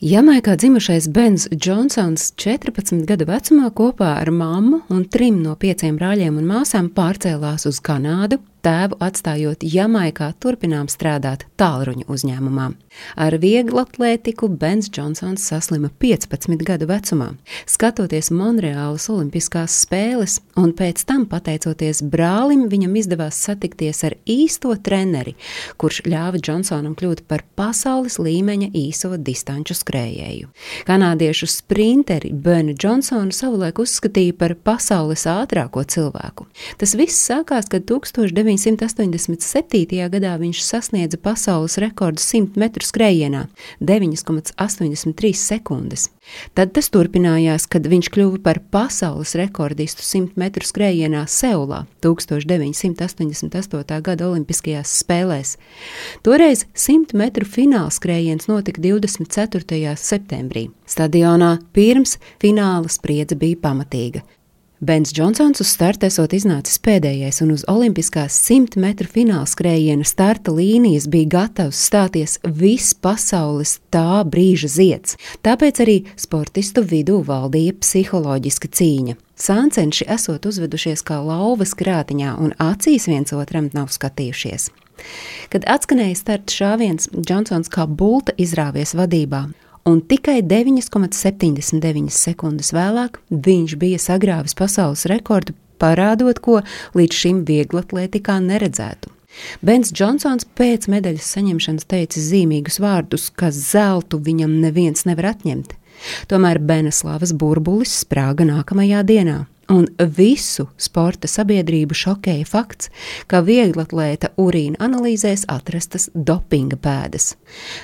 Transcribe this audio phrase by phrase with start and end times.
[0.00, 6.36] Jamaikā dzimušais Bens Džonsons 14 gadu vecumā kopā ar mammu un trim no pieciem brāļiem
[6.36, 12.66] un māsām pārcēlās uz Kanādu, tēvu atstājot Jamaikā, turpinām strādāt tālruņa uzņēmumā.
[13.20, 17.28] Ar vieglatlētiku Bens Džonsons saslima 15 gadu vecumā.
[17.68, 25.36] Skatoties Monreālas Olimpiskās spēles, un pēc tam, pateicoties brālim, viņam izdevās satikties ar īsto treneri,
[25.78, 30.50] kurš ļāva Džonsonam kļūt par pasaules līmeņa īso distanču skrējēju.
[30.88, 36.48] Kanādiešu sprinteri Bernu Džonsonu savulaik uzskatīja par pasaules ātrāko cilvēku.
[36.80, 40.08] Tas viss sākās, kad 1900 1987.
[40.10, 43.46] gadā viņš sasniedza pasaules rekordu 100 metru skrējienā-
[43.80, 46.08] 9,83 sekundes.
[46.54, 54.00] Tad tas turpinājās, kad viņš kļuva par pasaules rekordistu 100 metru skrējienā Seulā 1988.
[54.02, 55.56] gada Olimpiskajās spēlēs.
[56.22, 59.96] Toreiz 100 metru fināla skrējiens notika 24.
[59.96, 60.70] septembrī.
[60.86, 64.22] Stadionā pirms fināla spriedze bija pamatīga.
[64.80, 70.52] Bens Džonsons uz starta esot iznācis pēdējais, un uz Olimpiskās 100 metru fināla skrējiena starta
[70.52, 75.16] līnijas bija gatavs stāties viss pasaules tā brīža zieds.
[75.40, 79.16] Tāpēc arī sportistu vidū valdīja psiholoģiska cīņa.
[79.40, 84.68] Sāncenši esot uzvedušies kā lauvas krātiņā, un acīs viens otram nav skatījušies.
[85.52, 89.46] Kad atskanēja starta šāviens, Džonsons kā bulta izrāvies vadībā,
[89.86, 96.60] un tikai 9,79 sekundes vēlāk viņš bija sagrāvis pasaules rekordu, parādot, ko
[96.98, 99.12] līdz šim vieglatlētikā neredzētu.
[99.60, 105.76] Bens Džonsons pēc medaļas saņemšanas teica zīmīgus vārdus, ka zeltu viņam neviens nevar atņemt.
[106.30, 109.44] Tomēr Beneslavas burbulis sprāga nākamajā dienā.
[109.72, 112.90] Un visu sporta sabiedrību šokēja fakts,
[113.26, 117.32] ka vieglatlēta urīna analīzēs atrastas dopinga pēdas.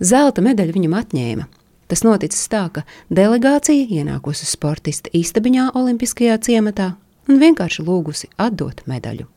[0.00, 1.44] Zelta medaļu viņam atņēma,
[1.86, 2.82] Tas noticis tā, ka
[3.14, 6.94] delegācija ienākusi sportista istabiņā Olimpiskajā ciematā
[7.30, 9.28] un vienkārši lūgusi atdot medaļu.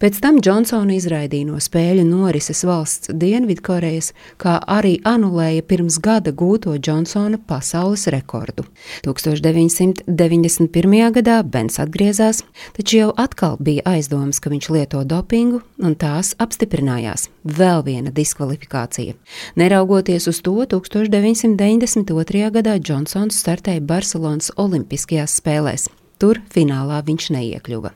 [0.00, 6.78] Pēc tam Džonsonu izraidīja no spēļu norises valsts Dienvidkorejas, kā arī anulēja pirms gada gūto
[6.78, 8.64] Džonsona pasaules rekordu.
[9.06, 11.12] 1991.
[11.16, 12.42] gadā Bens atgriezās,
[12.76, 17.28] taču jau atkal bija aizdomas, ka viņš lieto dopingu, un tās apstiprinājās.
[17.44, 19.14] Vēl viena diskvalifikācija.
[19.60, 22.50] Neraugoties uz to, 1992.
[22.56, 25.99] gadā Džonsons startēja Barcelonas Olimpiskajās spēlēs.
[26.20, 27.90] Tur finālā viņš neiekļuva.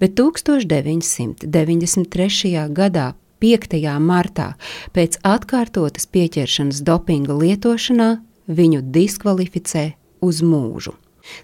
[0.00, 2.68] Bet 1993.
[2.76, 3.06] gadā
[3.40, 3.98] 5.
[4.04, 4.48] martā
[4.92, 8.20] pēc atkārtotas pieķeršanas dopinga lietošanā
[8.52, 10.92] viņu diskvalificē uz mūžu.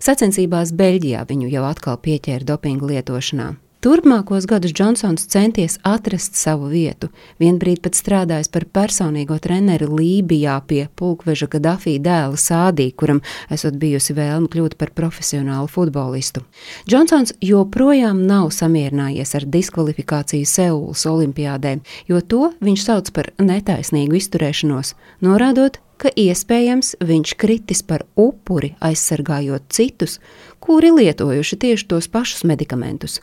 [0.03, 3.49] Sacensībās Beļģijā viņu jau atkal pieķēra dopinga lietošanā.
[3.87, 7.07] Turpmākos gadus Džonsons centies atrast savu vietu,
[7.39, 14.17] vienbrīd pat strādājis par personīgo treneri Lībijā pie pulkveža Gadafī dēla Sādī, kuram esot bijusi
[14.19, 16.43] vēlme kļūt par profesionālu futbolistu.
[16.91, 21.77] Džonsons joprojām nav samierinājies ar diskvalifikāciju Seulas olimpiādē,
[22.11, 29.69] jo to viņš sauc par netaisnīgu izturēšanos, norādot, ka iespējams viņš kritis par upuri, aizsargājot
[29.73, 30.19] citus,
[30.61, 33.21] kuri lietojuši tieši tos pašus medikamentus.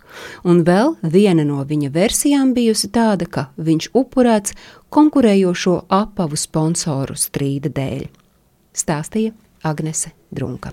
[0.48, 4.56] Un vēl viena no viņa versijām bijusi tāda, ka viņš upurēts
[4.94, 8.08] konkurējošo apavu sponsoru strīda dēļ.
[8.74, 9.36] Stāstīja
[9.68, 10.72] Agnese Drunka.